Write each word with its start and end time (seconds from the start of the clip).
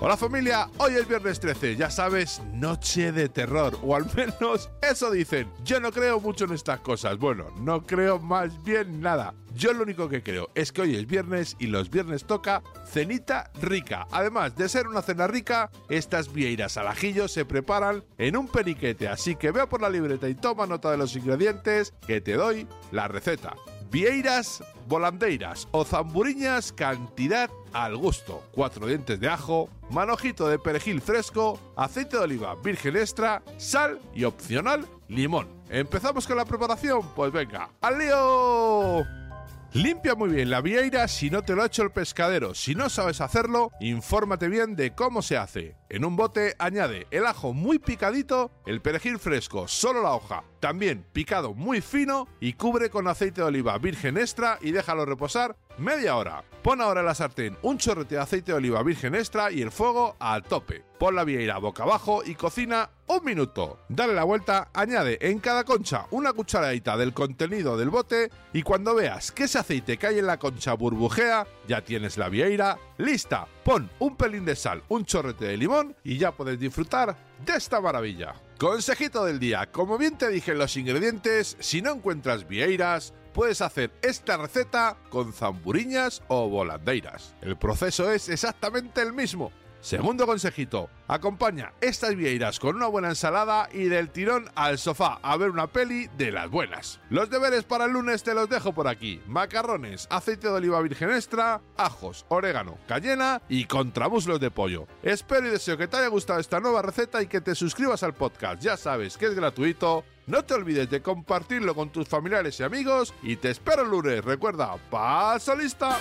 Hola 0.00 0.16
familia, 0.16 0.70
hoy 0.76 0.92
es 0.92 1.08
viernes 1.08 1.40
13, 1.40 1.74
ya 1.74 1.90
sabes, 1.90 2.40
noche 2.52 3.10
de 3.10 3.28
terror, 3.28 3.76
o 3.82 3.96
al 3.96 4.06
menos 4.14 4.70
eso 4.80 5.10
dicen. 5.10 5.50
Yo 5.64 5.80
no 5.80 5.90
creo 5.90 6.20
mucho 6.20 6.44
en 6.44 6.52
estas 6.52 6.78
cosas, 6.78 7.18
bueno, 7.18 7.50
no 7.58 7.84
creo 7.84 8.20
más 8.20 8.62
bien 8.62 9.00
nada. 9.00 9.34
Yo 9.56 9.72
lo 9.72 9.82
único 9.82 10.08
que 10.08 10.22
creo 10.22 10.50
es 10.54 10.70
que 10.70 10.82
hoy 10.82 10.94
es 10.94 11.08
viernes 11.08 11.56
y 11.58 11.66
los 11.66 11.90
viernes 11.90 12.24
toca 12.26 12.62
cenita 12.86 13.50
rica. 13.60 14.06
Además 14.12 14.54
de 14.54 14.68
ser 14.68 14.86
una 14.86 15.02
cena 15.02 15.26
rica, 15.26 15.68
estas 15.88 16.32
vieiras 16.32 16.76
al 16.76 16.86
ajillo 16.86 17.26
se 17.26 17.44
preparan 17.44 18.04
en 18.18 18.36
un 18.36 18.46
periquete, 18.46 19.08
así 19.08 19.34
que 19.34 19.50
vea 19.50 19.68
por 19.68 19.82
la 19.82 19.90
libreta 19.90 20.28
y 20.28 20.36
toma 20.36 20.68
nota 20.68 20.92
de 20.92 20.98
los 20.98 21.16
ingredientes 21.16 21.92
que 22.06 22.20
te 22.20 22.34
doy 22.34 22.68
la 22.92 23.08
receta. 23.08 23.56
Vieiras, 23.90 24.62
volandeiras 24.86 25.66
o 25.70 25.84
zamburiñas, 25.84 26.72
cantidad 26.72 27.50
al 27.72 27.96
gusto. 27.96 28.42
Cuatro 28.52 28.86
dientes 28.86 29.18
de 29.18 29.28
ajo, 29.28 29.68
manojito 29.90 30.48
de 30.48 30.58
perejil 30.58 31.00
fresco, 31.00 31.58
aceite 31.76 32.16
de 32.16 32.24
oliva 32.24 32.54
virgen 32.56 32.96
extra, 32.96 33.42
sal 33.56 34.00
y 34.14 34.24
opcional 34.24 34.86
limón. 35.08 35.48
¿Empezamos 35.70 36.26
con 36.26 36.36
la 36.36 36.44
preparación? 36.44 37.02
Pues 37.14 37.32
venga, 37.32 37.70
¡al 37.80 37.98
lío! 37.98 39.27
Limpia 39.74 40.14
muy 40.14 40.30
bien 40.30 40.48
la 40.48 40.62
vieira 40.62 41.06
si 41.08 41.28
no 41.28 41.42
te 41.42 41.54
lo 41.54 41.62
ha 41.62 41.66
hecho 41.66 41.82
el 41.82 41.90
pescadero. 41.90 42.54
Si 42.54 42.74
no 42.74 42.88
sabes 42.88 43.20
hacerlo, 43.20 43.70
infórmate 43.80 44.48
bien 44.48 44.76
de 44.76 44.94
cómo 44.94 45.20
se 45.20 45.36
hace. 45.36 45.76
En 45.90 46.06
un 46.06 46.16
bote 46.16 46.54
añade 46.58 47.06
el 47.10 47.26
ajo 47.26 47.52
muy 47.52 47.78
picadito, 47.78 48.50
el 48.64 48.80
perejil 48.80 49.18
fresco, 49.18 49.68
solo 49.68 50.02
la 50.02 50.14
hoja, 50.14 50.42
también 50.60 51.04
picado 51.12 51.52
muy 51.52 51.82
fino 51.82 52.28
y 52.40 52.54
cubre 52.54 52.88
con 52.88 53.08
aceite 53.08 53.42
de 53.42 53.46
oliva 53.46 53.76
virgen 53.76 54.16
extra 54.16 54.58
y 54.62 54.72
déjalo 54.72 55.04
reposar 55.04 55.54
media 55.76 56.16
hora. 56.16 56.44
Pon 56.62 56.80
ahora 56.80 57.00
en 57.00 57.06
la 57.06 57.14
sartén 57.14 57.58
un 57.60 57.76
chorrete 57.76 58.14
de 58.14 58.22
aceite 58.22 58.52
de 58.52 58.58
oliva 58.58 58.82
virgen 58.82 59.14
extra 59.14 59.52
y 59.52 59.60
el 59.60 59.70
fuego 59.70 60.16
al 60.18 60.44
tope. 60.44 60.82
Pon 60.98 61.14
la 61.14 61.24
vieira 61.24 61.58
boca 61.58 61.82
abajo 61.82 62.22
y 62.24 62.34
cocina 62.36 62.90
un 63.18 63.24
minuto. 63.24 63.80
Dale 63.88 64.14
la 64.14 64.24
vuelta, 64.24 64.68
añade 64.72 65.18
en 65.20 65.40
cada 65.40 65.64
concha 65.64 66.06
una 66.10 66.32
cucharadita 66.32 66.96
del 66.96 67.12
contenido 67.12 67.76
del 67.76 67.90
bote 67.90 68.30
y 68.52 68.62
cuando 68.62 68.94
veas 68.94 69.32
que 69.32 69.44
ese 69.44 69.58
aceite 69.58 69.96
que 69.96 70.06
hay 70.06 70.18
en 70.18 70.26
la 70.26 70.38
concha 70.38 70.74
burbujea, 70.74 71.46
ya 71.66 71.82
tienes 71.82 72.16
la 72.16 72.28
vieira 72.28 72.78
lista. 72.96 73.46
Pon 73.64 73.90
un 73.98 74.16
pelín 74.16 74.44
de 74.44 74.56
sal, 74.56 74.82
un 74.88 75.04
chorrete 75.04 75.46
de 75.46 75.56
limón 75.56 75.96
y 76.04 76.18
ya 76.18 76.32
puedes 76.32 76.58
disfrutar 76.58 77.16
de 77.44 77.54
esta 77.54 77.80
maravilla. 77.80 78.34
Consejito 78.58 79.24
del 79.24 79.38
día, 79.38 79.70
como 79.70 79.98
bien 79.98 80.16
te 80.16 80.28
dije 80.28 80.52
en 80.52 80.58
los 80.58 80.76
ingredientes, 80.76 81.56
si 81.60 81.82
no 81.82 81.92
encuentras 81.92 82.46
vieiras, 82.46 83.14
puedes 83.32 83.62
hacer 83.62 83.90
esta 84.02 84.36
receta 84.36 84.96
con 85.10 85.32
zamburiñas 85.32 86.22
o 86.28 86.48
volandeiras. 86.48 87.34
El 87.40 87.56
proceso 87.56 88.10
es 88.10 88.28
exactamente 88.28 89.00
el 89.00 89.12
mismo. 89.12 89.52
Segundo 89.80 90.26
consejito, 90.26 90.90
acompaña 91.06 91.72
estas 91.80 92.16
vieiras 92.16 92.58
con 92.58 92.76
una 92.76 92.88
buena 92.88 93.10
ensalada 93.10 93.68
y 93.72 93.84
del 93.84 94.10
tirón 94.10 94.50
al 94.56 94.76
sofá 94.78 95.20
a 95.22 95.36
ver 95.36 95.50
una 95.50 95.68
peli 95.68 96.08
de 96.18 96.32
las 96.32 96.50
buenas. 96.50 97.00
Los 97.10 97.30
deberes 97.30 97.62
para 97.62 97.84
el 97.84 97.92
lunes 97.92 98.24
te 98.24 98.34
los 98.34 98.48
dejo 98.48 98.72
por 98.72 98.88
aquí. 98.88 99.20
Macarrones, 99.26 100.08
aceite 100.10 100.48
de 100.48 100.54
oliva 100.54 100.80
virgen 100.82 101.10
extra, 101.10 101.60
ajos, 101.76 102.26
orégano, 102.28 102.76
cayena 102.88 103.40
y 103.48 103.66
contramuslos 103.66 104.40
de 104.40 104.50
pollo. 104.50 104.88
Espero 105.02 105.46
y 105.46 105.50
deseo 105.50 105.78
que 105.78 105.86
te 105.86 105.96
haya 105.96 106.08
gustado 106.08 106.40
esta 106.40 106.58
nueva 106.58 106.82
receta 106.82 107.22
y 107.22 107.28
que 107.28 107.40
te 107.40 107.54
suscribas 107.54 108.02
al 108.02 108.14
podcast. 108.14 108.60
Ya 108.60 108.76
sabes 108.76 109.16
que 109.16 109.26
es 109.26 109.34
gratuito. 109.34 110.04
No 110.26 110.44
te 110.44 110.54
olvides 110.54 110.90
de 110.90 111.00
compartirlo 111.00 111.74
con 111.74 111.90
tus 111.90 112.06
familiares 112.06 112.58
y 112.60 112.62
amigos 112.64 113.14
y 113.22 113.36
te 113.36 113.50
espero 113.50 113.82
el 113.82 113.90
lunes. 113.90 114.24
Recuerda, 114.24 114.76
paso 114.90 115.54
lista. 115.56 115.98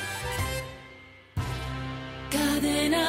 Cadena. 2.29 3.06